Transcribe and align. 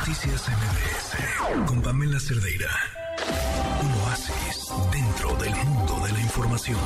Noticias 0.00 0.48
MBS 0.48 1.68
con 1.68 1.82
Pamela 1.82 2.18
Cerdeira. 2.18 2.70
Un 3.82 3.92
oasis 4.02 4.72
dentro 4.90 5.36
del 5.36 5.54
mundo 5.54 6.06
de 6.06 6.12
la 6.12 6.20
información. 6.20 6.78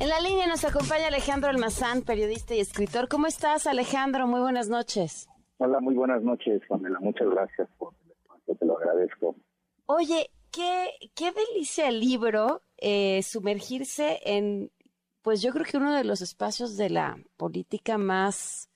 En 0.00 0.08
la 0.08 0.18
línea 0.20 0.46
nos 0.46 0.64
acompaña 0.64 1.08
Alejandro 1.08 1.50
Almazán, 1.50 2.00
periodista 2.00 2.54
y 2.54 2.60
escritor. 2.60 3.06
¿Cómo 3.06 3.26
estás, 3.26 3.66
Alejandro? 3.66 4.26
Muy 4.26 4.40
buenas 4.40 4.70
noches. 4.70 5.28
Hola, 5.58 5.78
muy 5.80 5.94
buenas 5.94 6.22
noches, 6.22 6.62
Pamela. 6.70 6.98
Muchas 7.00 7.28
gracias 7.28 7.68
por 7.76 7.92
el 8.02 8.12
espacio, 8.12 8.54
te 8.54 8.64
lo 8.64 8.78
agradezco. 8.78 9.36
Oye, 9.84 10.30
qué, 10.50 10.86
qué 11.14 11.32
delicia 11.32 11.88
el 11.88 12.00
libro, 12.00 12.62
eh, 12.78 13.22
sumergirse 13.22 14.20
en 14.24 14.70
pues 15.22 15.42
yo 15.42 15.52
creo 15.52 15.64
que 15.64 15.76
uno 15.76 15.94
de 15.94 16.04
los 16.04 16.20
espacios 16.20 16.76
de 16.76 16.90
la 16.90 17.18
política 17.36 17.98
más... 17.98 18.68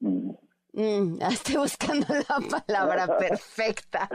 Mm. 0.00 0.30
Mm, 0.74 1.20
estoy 1.30 1.56
buscando 1.56 2.06
la 2.08 2.40
palabra 2.66 3.18
perfecta. 3.18 4.08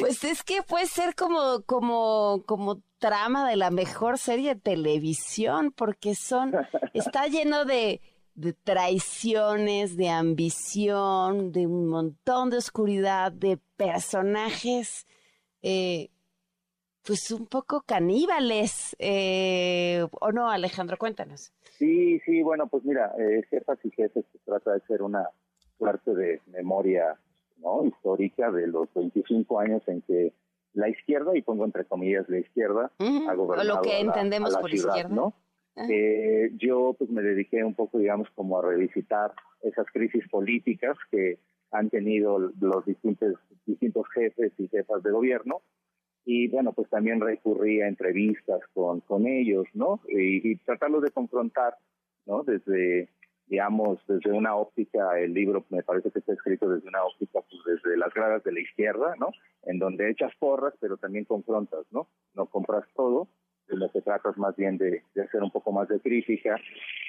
Pues 0.00 0.24
es 0.24 0.42
que 0.42 0.62
puede 0.62 0.86
ser 0.86 1.14
como, 1.14 1.62
como, 1.66 2.42
como 2.46 2.82
trama 2.98 3.48
de 3.48 3.56
la 3.56 3.70
mejor 3.70 4.18
serie 4.18 4.54
de 4.54 4.60
televisión, 4.60 5.70
porque 5.70 6.16
son, 6.16 6.52
está 6.94 7.28
lleno 7.28 7.64
de, 7.64 8.00
de 8.34 8.52
traiciones, 8.54 9.96
de 9.96 10.08
ambición, 10.08 11.52
de 11.52 11.66
un 11.66 11.86
montón 11.86 12.50
de 12.50 12.56
oscuridad, 12.56 13.30
de 13.30 13.58
personajes 13.76 15.06
eh, 15.62 16.10
pues 17.04 17.30
un 17.30 17.46
poco 17.46 17.82
caníbales, 17.86 18.96
eh, 18.98 20.06
¿o 20.20 20.32
no, 20.32 20.50
Alejandro? 20.50 20.96
Cuéntanos. 20.96 21.52
Sí, 21.78 22.18
sí, 22.20 22.42
bueno, 22.42 22.66
pues 22.66 22.84
mira, 22.84 23.12
eh, 23.18 23.42
Jefas 23.50 23.78
y 23.84 23.90
Jefes 23.90 24.24
se 24.32 24.38
trata 24.38 24.72
de 24.72 24.80
ser 24.80 25.02
una 25.02 25.28
suerte 25.76 26.14
de 26.14 26.40
memoria 26.46 27.16
¿no? 27.58 27.84
histórica 27.84 28.50
de 28.50 28.66
los 28.68 28.92
25 28.94 29.60
años 29.60 29.82
en 29.86 30.00
que 30.02 30.32
la 30.72 30.88
izquierda, 30.88 31.36
y 31.36 31.42
pongo 31.42 31.64
entre 31.64 31.84
comillas 31.84 32.28
la 32.28 32.38
izquierda, 32.38 32.90
ha 32.98 33.34
gobernado 33.34 33.76
lo 33.76 33.82
que 33.82 34.00
entendemos 34.00 34.56
por 34.56 34.72
izquierda. 34.72 35.14
¿no? 35.14 35.34
Eh, 35.88 36.50
yo 36.56 36.94
pues 36.96 37.10
me 37.10 37.22
dediqué 37.22 37.62
un 37.62 37.74
poco, 37.74 37.98
digamos, 37.98 38.28
como 38.34 38.58
a 38.58 38.62
revisitar 38.62 39.32
esas 39.62 39.86
crisis 39.92 40.26
políticas 40.28 40.96
que 41.10 41.38
han 41.70 41.90
tenido 41.90 42.38
los 42.38 42.84
distintos, 42.86 43.34
distintos 43.66 44.06
jefes 44.14 44.52
y 44.58 44.68
jefas 44.68 45.02
de 45.02 45.10
gobierno 45.10 45.60
y 46.24 46.48
bueno, 46.48 46.72
pues 46.72 46.88
también 46.88 47.20
recurrí 47.20 47.80
a 47.80 47.88
entrevistas 47.88 48.60
con, 48.72 49.00
con 49.00 49.26
ellos, 49.26 49.66
¿no? 49.74 50.00
Y, 50.08 50.52
y 50.52 50.56
tratarlos 50.56 51.02
de 51.02 51.10
confrontar, 51.10 51.76
¿no? 52.26 52.42
Desde, 52.42 53.10
digamos, 53.46 53.98
desde 54.08 54.32
una 54.32 54.56
óptica, 54.56 55.18
el 55.20 55.34
libro 55.34 55.64
me 55.70 55.82
parece 55.82 56.10
que 56.10 56.20
está 56.20 56.32
escrito 56.32 56.68
desde 56.68 56.88
una 56.88 57.04
óptica, 57.04 57.40
pues 57.42 57.62
desde 57.66 57.96
las 57.96 58.12
gradas 58.14 58.42
de 58.44 58.52
la 58.52 58.60
izquierda, 58.60 59.14
¿no? 59.18 59.30
En 59.64 59.78
donde 59.78 60.10
echas 60.10 60.32
porras, 60.38 60.74
pero 60.80 60.96
también 60.96 61.24
confrontas, 61.24 61.84
¿no? 61.90 62.08
No 62.34 62.46
compras 62.46 62.84
todo, 62.94 63.28
de 63.68 63.76
lo 63.76 63.90
que 63.90 64.00
tratas 64.00 64.36
más 64.38 64.56
bien 64.56 64.78
de, 64.78 65.02
de 65.14 65.22
hacer 65.22 65.42
un 65.42 65.50
poco 65.50 65.72
más 65.72 65.88
de 65.88 66.00
crítica. 66.00 66.56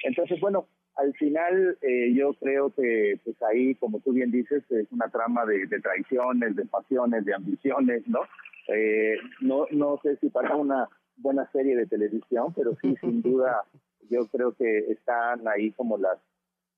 Entonces, 0.04 0.40
bueno, 0.40 0.68
al 0.96 1.12
final 1.14 1.78
eh, 1.82 2.12
yo 2.14 2.34
creo 2.34 2.70
que 2.70 3.20
pues 3.24 3.40
ahí, 3.42 3.74
como 3.76 4.00
tú 4.00 4.12
bien 4.12 4.30
dices, 4.30 4.62
es 4.70 4.90
una 4.90 5.08
trama 5.08 5.44
de, 5.44 5.66
de 5.66 5.80
traiciones, 5.80 6.56
de 6.56 6.64
pasiones, 6.64 7.24
de 7.24 7.34
ambiciones, 7.34 8.06
¿no? 8.08 8.20
Eh, 8.68 9.16
no, 9.40 9.66
no 9.70 10.00
sé 10.02 10.16
si 10.16 10.30
para 10.30 10.56
una 10.56 10.88
buena 11.16 11.50
serie 11.52 11.76
de 11.76 11.86
televisión, 11.86 12.52
pero 12.54 12.76
sí, 12.80 12.94
sin 13.00 13.22
duda, 13.22 13.62
yo 14.08 14.26
creo 14.28 14.52
que 14.52 14.90
están 14.90 15.46
ahí 15.48 15.70
como 15.72 15.98
las 15.98 16.18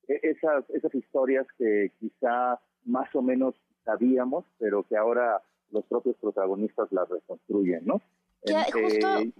e, 0.08 0.18
esas 0.22 0.68
esas 0.70 0.94
historias 0.94 1.46
que 1.56 1.92
quizá 2.00 2.60
más 2.84 3.14
o 3.14 3.22
menos 3.22 3.54
sabíamos, 3.84 4.44
pero 4.58 4.82
que 4.82 4.96
ahora 4.96 5.42
los 5.70 5.84
propios 5.86 6.16
protagonistas 6.16 6.90
las 6.92 7.08
reconstruyen, 7.08 7.84
¿no? 7.84 8.00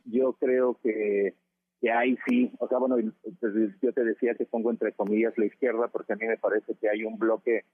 yo 0.04 0.32
creo 0.34 0.76
que 0.82 1.34
que 1.80 1.92
ahí 1.92 2.16
sí, 2.26 2.50
o 2.58 2.68
sea, 2.68 2.78
bueno, 2.78 2.96
pues, 3.40 3.54
yo 3.80 3.92
te 3.92 4.04
decía 4.04 4.34
que 4.34 4.46
pongo 4.46 4.70
entre 4.70 4.92
comillas 4.92 5.36
la 5.38 5.46
izquierda 5.46 5.88
porque 5.88 6.12
a 6.12 6.16
mí 6.16 6.26
me 6.26 6.36
parece 6.36 6.74
que 6.74 6.88
hay 6.88 7.04
un 7.04 7.18
bloque 7.18 7.64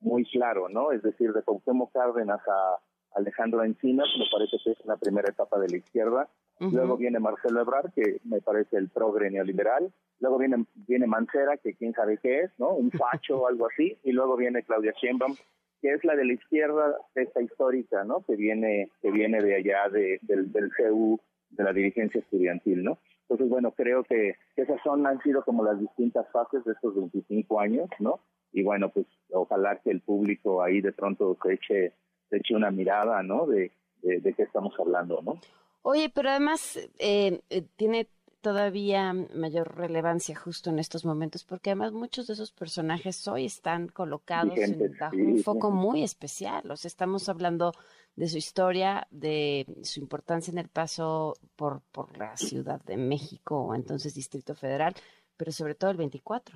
muy 0.00 0.24
claro, 0.24 0.68
¿no? 0.68 0.92
Es 0.92 1.02
decir, 1.02 1.32
de 1.32 1.42
Cuauhtémoc 1.42 1.92
Cárdenas 1.92 2.40
a 2.46 2.78
Alejandro 3.14 3.64
Encinas, 3.64 4.08
me 4.18 4.26
parece 4.30 4.56
que 4.62 4.72
es 4.72 4.84
la 4.84 4.96
primera 4.96 5.30
etapa 5.30 5.58
de 5.58 5.68
la 5.68 5.76
izquierda. 5.76 6.28
Luego 6.60 6.96
viene 6.96 7.18
Marcelo 7.18 7.60
Ebrard, 7.60 7.92
que 7.94 8.20
me 8.24 8.40
parece 8.40 8.76
el 8.76 8.88
progre 8.88 9.30
neoliberal. 9.30 9.92
Luego 10.20 10.38
viene, 10.38 10.64
viene 10.86 11.06
Mancera, 11.06 11.56
que 11.56 11.74
quién 11.74 11.92
sabe 11.94 12.18
qué 12.18 12.42
es, 12.42 12.50
¿no? 12.58 12.70
Un 12.70 12.90
facho 12.92 13.40
o 13.40 13.48
algo 13.48 13.66
así. 13.66 13.98
Y 14.04 14.12
luego 14.12 14.36
viene 14.36 14.62
Claudia 14.62 14.92
Sheinbaum, 14.92 15.34
que 15.82 15.92
es 15.92 16.04
la 16.04 16.14
de 16.14 16.24
la 16.24 16.32
izquierda, 16.32 16.96
esta 17.14 17.42
histórica, 17.42 18.04
¿no? 18.04 18.24
Que 18.24 18.36
viene, 18.36 18.88
que 19.02 19.10
viene 19.10 19.42
de 19.42 19.56
allá 19.56 19.88
de, 19.90 20.20
del, 20.22 20.52
del 20.52 20.70
CEU, 20.76 21.18
de 21.50 21.64
la 21.64 21.72
dirigencia 21.72 22.20
estudiantil, 22.20 22.84
¿no? 22.84 22.98
Entonces, 23.24 23.48
bueno, 23.48 23.72
creo 23.72 24.04
que 24.04 24.36
esas 24.56 24.80
son, 24.82 25.06
han 25.06 25.20
sido 25.22 25.44
como 25.44 25.64
las 25.64 25.80
distintas 25.80 26.30
fases 26.30 26.64
de 26.64 26.72
estos 26.72 26.94
25 26.94 27.60
años, 27.60 27.88
¿no? 27.98 28.20
Y 28.52 28.62
bueno, 28.62 28.90
pues 28.90 29.06
ojalá 29.32 29.80
que 29.80 29.90
el 29.90 30.00
público 30.00 30.62
ahí 30.62 30.80
de 30.80 30.92
pronto 30.92 31.36
se 31.42 31.54
eche 31.54 31.92
se 32.30 32.36
eche 32.36 32.54
una 32.54 32.70
mirada, 32.70 33.22
¿no? 33.22 33.46
De, 33.46 33.72
de, 34.02 34.34
qué 34.34 34.42
estamos 34.42 34.74
hablando, 34.78 35.20
¿no? 35.22 35.38
Oye, 35.82 36.10
pero 36.14 36.30
además 36.30 36.78
eh, 36.98 37.40
eh, 37.50 37.62
tiene 37.76 38.08
todavía 38.44 39.14
mayor 39.34 39.74
relevancia 39.74 40.36
justo 40.36 40.68
en 40.68 40.78
estos 40.78 41.06
momentos, 41.06 41.44
porque 41.44 41.70
además 41.70 41.94
muchos 41.94 42.26
de 42.26 42.34
esos 42.34 42.52
personajes 42.52 43.26
hoy 43.26 43.46
están 43.46 43.88
colocados 43.88 44.58
bajo 45.00 45.16
un 45.16 45.38
foco 45.38 45.70
muy 45.70 46.02
especial. 46.02 46.70
O 46.70 46.76
sea, 46.76 46.90
estamos 46.90 47.30
hablando 47.30 47.72
de 48.16 48.28
su 48.28 48.36
historia, 48.36 49.06
de 49.10 49.64
su 49.80 49.98
importancia 49.98 50.52
en 50.52 50.58
el 50.58 50.68
paso 50.68 51.32
por, 51.56 51.80
por 51.90 52.18
la 52.18 52.36
Ciudad 52.36 52.82
de 52.84 52.98
México, 52.98 53.62
o 53.62 53.74
entonces 53.74 54.14
Distrito 54.14 54.54
Federal, 54.54 54.92
pero 55.38 55.50
sobre 55.50 55.74
todo 55.74 55.90
el 55.90 55.96
24. 55.96 56.54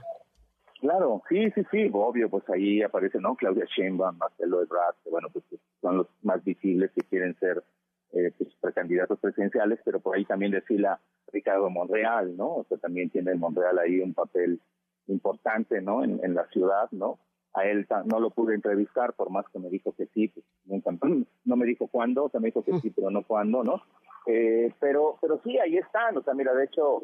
Claro, 0.81 1.22
sí, 1.26 1.50
sí, 1.53 1.62
sí, 1.70 1.91
obvio, 1.91 2.28
pues 2.28 2.47
ahí 2.50 2.82
aparece, 2.82 3.19
¿no? 3.19 3.34
Claudia 3.34 3.65
Sheinbaum, 3.65 4.19
Marcelo 4.19 4.60
Ebrard, 4.60 4.94
que 5.03 5.09
bueno, 5.09 5.28
pues 5.32 5.43
son 5.81 5.97
los 5.97 6.06
más 6.22 6.44
visibles 6.44 6.91
que 6.93 7.00
quieren 7.00 7.34
ser 7.41 7.65
precandidatos 8.99 9.19
presidenciales, 9.21 9.81
pero 9.85 10.01
por 10.01 10.17
ahí 10.17 10.25
también 10.25 10.53
desfila 10.53 11.01
Ricardo 11.33 11.71
Monreal, 11.71 12.37
¿no? 12.37 12.57
O 12.57 12.67
sea, 12.69 12.79
también 12.79 13.11
tiene 13.11 13.33
el 13.33 13.39
Monreal 13.39 13.79
ahí 13.79 14.01
un 14.01 14.15
papel 14.15 14.61
importante, 15.07 15.81
¿no? 15.81 16.03
En, 16.03 16.21
en 16.23 16.35
la 16.35 16.47
ciudad, 16.49 16.89
¿no? 16.91 17.19
A 17.55 17.65
él 17.65 17.87
no 18.07 18.21
lo 18.21 18.31
pude 18.31 18.55
entrevistar, 18.55 19.15
por 19.15 19.31
más 19.31 19.47
que 19.53 19.59
me 19.59 19.69
dijo 19.71 19.93
que 19.93 20.07
sí, 20.07 20.29
pues 20.29 20.45
nunca, 20.65 20.91
no 21.45 21.57
me 21.57 21.67
dijo 21.67 21.87
cuándo, 21.89 22.25
o 22.25 22.31
sea, 22.31 22.41
me 22.41 22.49
dijo 22.49 22.63
que 22.63 22.79
sí, 22.81 22.91
pero 22.91 23.11
no 23.11 23.23
cuándo, 23.23 23.63
¿no? 23.63 23.83
Eh, 24.27 24.73
pero, 24.81 25.17
pero 25.21 25.41
sí, 25.45 25.59
ahí 25.59 25.77
están, 25.77 26.17
o 26.17 26.23
sea, 26.23 26.35
mira, 26.35 26.53
de 26.55 26.65
hecho, 26.65 27.03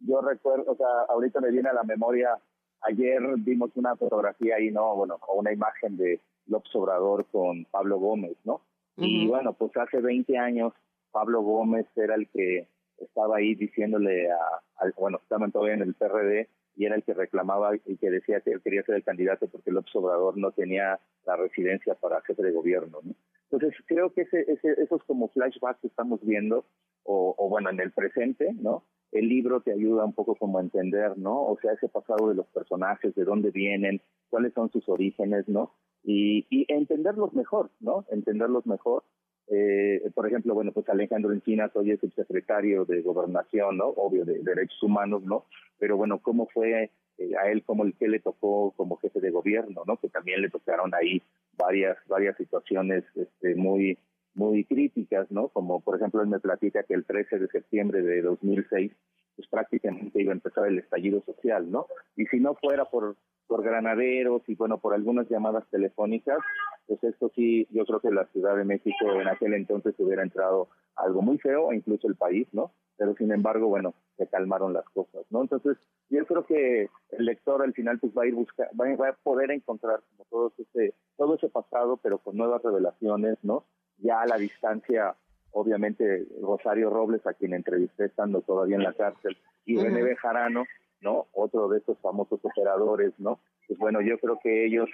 yo 0.00 0.20
recuerdo, 0.20 0.72
o 0.72 0.76
sea, 0.76 1.02
ahorita 1.08 1.40
me 1.40 1.50
viene 1.50 1.68
a 1.68 1.74
la 1.74 1.82
memoria 1.82 2.38
Ayer 2.84 3.22
vimos 3.38 3.70
una 3.76 3.94
fotografía 3.94 4.56
ahí, 4.56 4.72
¿no? 4.72 4.96
Bueno, 4.96 5.16
o 5.28 5.38
una 5.38 5.52
imagen 5.52 5.96
de 5.96 6.20
López 6.48 6.74
Obrador 6.74 7.26
con 7.26 7.64
Pablo 7.66 7.98
Gómez, 7.98 8.36
¿no? 8.44 8.60
Y 8.96 9.26
bueno, 9.28 9.52
pues 9.52 9.70
hace 9.76 10.00
20 10.00 10.36
años 10.36 10.72
Pablo 11.12 11.42
Gómez 11.42 11.86
era 11.96 12.14
el 12.14 12.28
que 12.28 12.68
estaba 12.98 13.36
ahí 13.36 13.54
diciéndole 13.54 14.30
a, 14.30 14.62
bueno, 14.98 15.18
estaban 15.22 15.52
todavía 15.52 15.74
en 15.74 15.82
el 15.82 15.94
PRD 15.94 16.48
y 16.76 16.86
era 16.86 16.96
el 16.96 17.02
que 17.02 17.14
reclamaba 17.14 17.76
y 17.76 17.96
que 17.96 18.10
decía 18.10 18.40
que 18.40 18.50
él 18.50 18.62
quería 18.62 18.82
ser 18.82 18.96
el 18.96 19.04
candidato 19.04 19.46
porque 19.48 19.70
López 19.70 19.94
Obrador 19.94 20.36
no 20.38 20.52
tenía 20.52 20.98
la 21.26 21.36
residencia 21.36 21.94
para 21.94 22.22
jefe 22.22 22.42
de 22.42 22.52
gobierno, 22.52 22.98
¿no? 23.02 23.14
Entonces 23.50 23.78
creo 23.86 24.12
que 24.14 24.22
ese, 24.22 24.50
ese, 24.50 24.80
esos 24.82 25.04
como 25.04 25.28
flashbacks 25.28 25.80
que 25.80 25.88
estamos 25.88 26.24
viendo, 26.24 26.64
o, 27.02 27.34
o 27.36 27.48
bueno, 27.50 27.68
en 27.68 27.80
el 27.80 27.92
presente, 27.92 28.50
¿no? 28.54 28.84
el 29.12 29.28
libro 29.28 29.60
te 29.60 29.72
ayuda 29.72 30.04
un 30.04 30.14
poco 30.14 30.34
como 30.34 30.58
a 30.58 30.62
entender, 30.62 31.16
¿no? 31.18 31.44
O 31.44 31.58
sea, 31.60 31.72
ese 31.72 31.88
pasado 31.88 32.30
de 32.30 32.34
los 32.34 32.46
personajes, 32.46 33.14
de 33.14 33.24
dónde 33.24 33.50
vienen, 33.50 34.00
cuáles 34.30 34.54
son 34.54 34.70
sus 34.70 34.88
orígenes, 34.88 35.46
¿no? 35.48 35.74
Y, 36.02 36.46
y 36.50 36.64
entenderlos 36.72 37.34
mejor, 37.34 37.70
¿no? 37.78 38.06
Entenderlos 38.10 38.66
mejor. 38.66 39.04
Eh, 39.48 40.10
por 40.14 40.26
ejemplo, 40.26 40.54
bueno, 40.54 40.72
pues 40.72 40.88
Alejandro 40.88 41.32
Encinas 41.32 41.70
hoy 41.74 41.90
es 41.90 42.00
subsecretario 42.00 42.84
de 42.84 43.02
Gobernación, 43.02 43.76
¿no? 43.76 43.88
Obvio, 43.88 44.24
de 44.24 44.38
Derechos 44.38 44.82
Humanos, 44.82 45.22
¿no? 45.24 45.46
Pero 45.78 45.96
bueno, 45.96 46.20
¿cómo 46.20 46.46
fue 46.46 46.90
eh, 47.18 47.30
a 47.36 47.50
él 47.50 47.62
como 47.64 47.84
el 47.84 47.94
que 47.94 48.08
le 48.08 48.20
tocó 48.20 48.72
como 48.76 48.96
jefe 48.96 49.20
de 49.20 49.30
gobierno, 49.30 49.82
¿no? 49.86 49.96
Que 49.96 50.08
también 50.08 50.40
le 50.40 50.50
tocaron 50.50 50.94
ahí 50.94 51.22
varias, 51.56 51.96
varias 52.08 52.36
situaciones 52.36 53.04
este, 53.14 53.54
muy 53.54 53.98
muy 54.34 54.64
críticas, 54.64 55.30
¿no? 55.30 55.48
Como 55.48 55.80
por 55.80 55.96
ejemplo 55.96 56.22
él 56.22 56.28
me 56.28 56.40
platica 56.40 56.84
que 56.84 56.94
el 56.94 57.04
13 57.04 57.38
de 57.38 57.48
septiembre 57.48 58.02
de 58.02 58.22
2006 58.22 58.90
pues 59.36 59.48
prácticamente 59.48 60.22
iba 60.22 60.32
a 60.32 60.34
empezar 60.34 60.66
el 60.66 60.78
estallido 60.78 61.22
social, 61.22 61.70
¿no? 61.70 61.86
Y 62.16 62.26
si 62.26 62.40
no 62.40 62.54
fuera 62.54 62.84
por 62.86 63.16
por 63.52 63.62
granaderos 63.62 64.40
y 64.48 64.54
bueno, 64.54 64.78
por 64.78 64.94
algunas 64.94 65.28
llamadas 65.28 65.68
telefónicas, 65.68 66.38
pues 66.86 67.04
esto 67.04 67.30
sí, 67.34 67.68
yo 67.70 67.84
creo 67.84 68.00
que 68.00 68.10
la 68.10 68.24
Ciudad 68.28 68.56
de 68.56 68.64
México 68.64 69.20
en 69.20 69.28
aquel 69.28 69.52
entonces 69.52 69.94
hubiera 69.98 70.22
entrado 70.22 70.68
algo 70.96 71.20
muy 71.20 71.36
feo, 71.36 71.70
incluso 71.70 72.08
el 72.08 72.16
país, 72.16 72.48
¿no? 72.52 72.72
Pero 72.96 73.14
sin 73.14 73.30
embargo, 73.30 73.68
bueno, 73.68 73.92
se 74.16 74.26
calmaron 74.26 74.72
las 74.72 74.86
cosas, 74.94 75.26
¿no? 75.28 75.42
Entonces, 75.42 75.76
yo 76.08 76.24
creo 76.24 76.46
que 76.46 76.88
el 77.10 77.24
lector 77.26 77.60
al 77.60 77.74
final 77.74 77.98
pues 77.98 78.14
va 78.16 78.22
a 78.22 78.26
ir 78.26 78.34
buscar, 78.34 78.70
va, 78.80 79.08
a 79.08 79.12
poder 79.22 79.50
encontrar 79.50 80.00
como 80.16 80.24
todo 80.30 80.52
ese, 80.56 80.94
todo 81.18 81.34
ese 81.34 81.50
pasado, 81.50 81.98
pero 81.98 82.16
con 82.20 82.38
nuevas 82.38 82.62
revelaciones, 82.62 83.36
¿no? 83.42 83.66
Ya 83.98 84.22
a 84.22 84.26
la 84.26 84.38
distancia, 84.38 85.14
obviamente, 85.50 86.26
Rosario 86.40 86.88
Robles, 86.88 87.26
a 87.26 87.34
quien 87.34 87.52
entrevisté 87.52 88.06
estando 88.06 88.40
todavía 88.40 88.76
en 88.76 88.84
la 88.84 88.94
cárcel, 88.94 89.36
y 89.66 89.76
René 89.76 90.02
Bejarano, 90.02 90.64
¿no? 91.02 91.26
Otro 91.32 91.68
de 91.68 91.78
estos 91.78 91.98
famosos 91.98 92.40
operadores, 92.42 93.12
¿no? 93.18 93.40
Pues 93.66 93.78
bueno, 93.78 94.00
yo 94.00 94.18
creo 94.18 94.38
que 94.42 94.66
ellos 94.66 94.88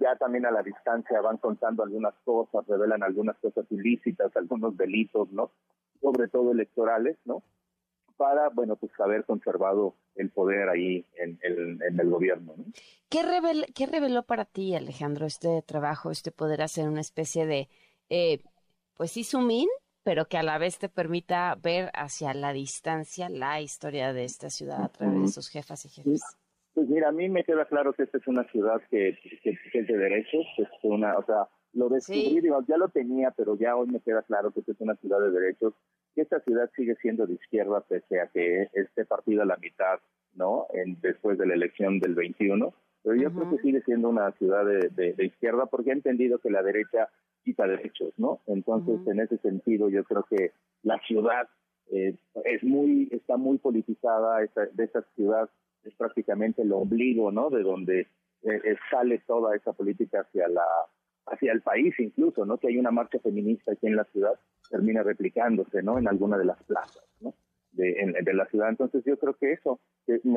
ya 0.00 0.16
también 0.16 0.46
a 0.46 0.50
la 0.50 0.62
distancia 0.62 1.20
van 1.20 1.38
contando 1.38 1.82
algunas 1.82 2.14
cosas, 2.24 2.66
revelan 2.66 3.02
algunas 3.02 3.36
cosas 3.38 3.64
ilícitas, 3.70 4.36
algunos 4.36 4.76
delitos, 4.76 5.30
¿no? 5.32 5.50
Sobre 6.00 6.28
todo 6.28 6.52
electorales, 6.52 7.16
¿no? 7.24 7.42
Para, 8.16 8.50
bueno, 8.50 8.76
pues 8.76 8.92
haber 9.00 9.24
conservado 9.24 9.94
el 10.16 10.30
poder 10.30 10.68
ahí 10.68 11.04
en, 11.16 11.38
el 11.42 12.10
gobierno. 12.10 12.54
¿no? 12.56 12.64
¿Qué, 13.08 13.20
¿Qué 13.74 13.86
reveló 13.86 14.22
para 14.22 14.44
ti, 14.44 14.74
Alejandro, 14.74 15.26
este 15.26 15.62
trabajo, 15.62 16.10
este 16.10 16.30
poder 16.30 16.62
hacer 16.62 16.88
una 16.88 17.00
especie 17.00 17.46
de, 17.46 17.68
eh, 18.10 18.42
pues 18.96 19.12
sí, 19.12 19.24
sumín, 19.24 19.68
pero 20.04 20.26
que 20.26 20.36
a 20.36 20.42
la 20.42 20.58
vez 20.58 20.78
te 20.78 20.88
permita 20.88 21.56
ver 21.62 21.90
hacia 21.94 22.34
la 22.34 22.52
distancia 22.52 23.28
la 23.28 23.60
historia 23.60 24.12
de 24.12 24.24
esta 24.24 24.50
ciudad 24.50 24.82
a 24.82 24.88
través 24.88 25.20
de 25.20 25.28
sus 25.28 25.48
jefas 25.48 25.84
y 25.84 25.88
jefes? 25.88 26.22
Pues 26.74 26.88
mira, 26.88 27.08
a 27.08 27.12
mí 27.12 27.28
me 27.28 27.44
queda 27.44 27.66
claro 27.66 27.92
que 27.92 28.04
esta 28.04 28.18
es 28.18 28.26
una 28.26 28.44
ciudad 28.44 28.80
que, 28.90 29.10
es 29.10 29.86
de 29.86 29.96
derechos, 29.96 30.46
es 30.56 30.68
una, 30.82 31.18
o 31.18 31.24
sea, 31.24 31.48
lo 31.74 31.88
descubrí, 31.88 32.40
ya 32.66 32.76
lo 32.76 32.88
tenía, 32.88 33.30
pero 33.30 33.56
ya 33.56 33.76
hoy 33.76 33.88
me 33.88 34.00
queda 34.00 34.22
claro 34.22 34.50
que 34.52 34.60
esta 34.60 34.72
es 34.72 34.80
una 34.80 34.96
ciudad 34.96 35.20
de 35.20 35.30
derechos, 35.30 35.74
que 36.14 36.22
esta 36.22 36.40
ciudad 36.40 36.70
sigue 36.74 36.96
siendo 36.96 37.26
de 37.26 37.34
izquierda 37.34 37.82
pese 37.82 38.20
a 38.20 38.28
que 38.28 38.68
esté 38.72 39.04
partida 39.04 39.42
a 39.42 39.46
la 39.46 39.56
mitad, 39.56 40.00
¿no? 40.34 40.66
En, 40.72 40.98
después 41.00 41.38
de 41.38 41.46
la 41.46 41.54
elección 41.54 41.98
del 41.98 42.14
21, 42.14 42.72
pero 43.02 43.16
yo 43.16 43.32
creo 43.32 43.50
que 43.50 43.62
sigue 43.62 43.82
siendo 43.82 44.08
una 44.08 44.30
ciudad 44.32 44.64
de, 44.64 45.14
izquierda 45.18 45.66
porque 45.66 45.90
ha 45.90 45.94
entendido 45.94 46.38
que 46.38 46.50
la 46.50 46.62
derecha 46.62 47.08
quita 47.44 47.66
derechos, 47.66 48.12
¿no? 48.16 48.40
Entonces, 48.46 49.00
en 49.06 49.20
ese 49.20 49.38
sentido, 49.38 49.88
yo 49.88 50.04
creo 50.04 50.24
que 50.24 50.52
la 50.82 50.98
ciudad 51.06 51.48
eh, 51.90 52.16
es 52.44 52.62
muy, 52.62 53.08
está 53.10 53.36
muy 53.36 53.58
politizada, 53.58 54.38
de 54.40 54.84
esa 54.84 55.02
ciudad 55.14 55.48
es 55.84 55.94
prácticamente 55.94 56.62
el 56.62 56.72
ombligo, 56.72 57.30
¿no? 57.30 57.50
De 57.50 57.62
donde 57.62 58.00
eh, 58.00 58.06
eh, 58.42 58.76
sale 58.90 59.18
toda 59.26 59.54
esa 59.56 59.72
política 59.72 60.20
hacia 60.20 60.48
la 60.48 60.64
hacia 61.26 61.52
el 61.52 61.62
país 61.62 61.94
incluso, 61.98 62.44
¿no? 62.44 62.58
Que 62.58 62.68
hay 62.68 62.78
una 62.78 62.90
marcha 62.90 63.18
feminista 63.20 63.72
aquí 63.72 63.86
en 63.86 63.96
la 63.96 64.04
ciudad, 64.04 64.34
termina 64.68 65.02
replicándose, 65.02 65.82
¿no? 65.82 65.98
En 65.98 66.08
alguna 66.08 66.36
de 66.36 66.44
las 66.44 66.62
plazas, 66.64 67.04
¿no? 67.20 67.32
De, 67.72 68.14
de 68.22 68.34
la 68.34 68.44
ciudad. 68.46 68.68
Entonces 68.68 69.02
yo 69.06 69.18
creo 69.18 69.32
que 69.32 69.52
eso, 69.52 69.80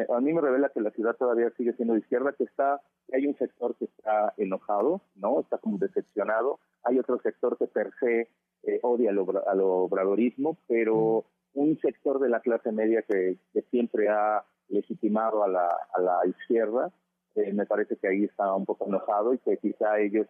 a 0.10 0.22
mí 0.22 0.32
me 0.32 0.40
revela 0.40 0.70
que 0.70 0.80
la 0.80 0.92
ciudad 0.92 1.18
todavía 1.18 1.52
sigue 1.58 1.74
siendo 1.74 1.94
de 1.94 2.00
izquierda, 2.00 2.32
que 2.32 2.46
está, 2.46 2.80
que 3.10 3.18
hay 3.18 3.28
un 3.28 3.38
sector 3.38 3.76
que 3.76 3.86
está 3.86 4.34
enojado, 4.38 5.02
¿no? 5.16 5.42
Está 5.42 5.58
como 5.58 5.78
decepcionado. 5.78 6.60
Hay 6.84 6.98
otro 6.98 7.20
sector 7.20 7.58
que 7.58 7.68
per 7.68 7.92
se 8.00 8.30
eh, 8.64 8.80
odia 8.84 9.10
al, 9.10 9.20
al 9.48 9.60
obradorismo, 9.62 10.58
pero 10.68 11.26
un 11.56 11.78
sector 11.82 12.20
de 12.20 12.30
la 12.30 12.40
clase 12.40 12.72
media 12.72 13.02
que, 13.02 13.38
que 13.54 13.62
siempre 13.64 14.08
ha 14.08 14.44
legitimado 14.70 15.44
a 15.44 15.48
la, 15.48 15.68
a 15.94 16.02
la 16.02 16.20
izquierda, 16.28 16.92
eh, 17.36 17.54
me 17.54 17.66
parece 17.66 17.98
que 17.98 18.08
ahí 18.08 18.24
está 18.24 18.54
un 18.54 18.66
poco 18.66 18.88
enojado 18.88 19.34
y 19.34 19.40
que 19.40 19.58
quizá 19.58 20.00
ellos 20.00 20.28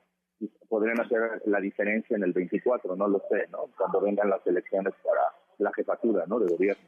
podrían 0.67 0.99
hacer 0.99 1.41
la 1.45 1.59
diferencia 1.59 2.15
en 2.17 2.23
el 2.23 2.33
24, 2.33 2.95
no 2.95 3.07
lo 3.07 3.19
sé, 3.29 3.47
¿no? 3.51 3.69
Cuando 3.77 4.01
vengan 4.01 4.29
las 4.29 4.45
elecciones 4.45 4.93
para 5.03 5.21
la 5.57 5.71
jefatura, 5.73 6.25
¿no? 6.27 6.39
De 6.39 6.51
gobierno. 6.51 6.83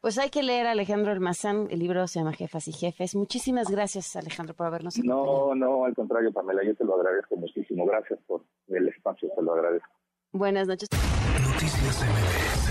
Pues 0.00 0.18
hay 0.18 0.30
que 0.30 0.42
leer 0.42 0.66
a 0.66 0.72
Alejandro 0.72 1.12
Almazán, 1.12 1.68
el 1.70 1.78
libro 1.78 2.08
se 2.08 2.18
llama 2.18 2.32
Jefas 2.32 2.66
y 2.66 2.72
Jefes. 2.72 3.14
Muchísimas 3.14 3.70
gracias, 3.70 4.16
Alejandro, 4.16 4.52
por 4.52 4.66
habernos 4.66 4.98
No, 4.98 5.54
no, 5.54 5.84
al 5.84 5.94
contrario, 5.94 6.32
Pamela, 6.32 6.64
yo 6.64 6.74
te 6.74 6.84
lo 6.84 6.96
agradezco 6.96 7.36
muchísimo. 7.36 7.86
Gracias 7.86 8.18
por 8.26 8.42
el 8.66 8.88
espacio, 8.88 9.28
te 9.36 9.42
lo 9.42 9.54
agradezco. 9.54 9.88
Buenas 10.32 10.66
noches. 10.66 10.88
Noticias 10.90 12.02
MBS 12.02 12.61